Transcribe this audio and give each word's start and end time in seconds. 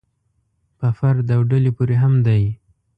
په 0.77 0.87
فرد 0.97 1.27
او 1.35 1.41
ډلې 1.51 1.71
پورې 1.77 1.95
هم 2.03 2.13
دی. 2.27 2.43